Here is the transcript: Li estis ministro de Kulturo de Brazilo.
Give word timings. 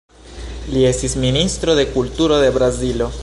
Li 0.75 0.85
estis 0.91 1.15
ministro 1.27 1.77
de 1.81 1.85
Kulturo 1.93 2.41
de 2.47 2.53
Brazilo. 2.57 3.17